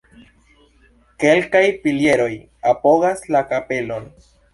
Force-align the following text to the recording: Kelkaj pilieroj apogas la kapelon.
Kelkaj 1.23 1.61
pilieroj 1.83 2.31
apogas 2.71 3.21
la 3.37 3.43
kapelon. 3.53 4.09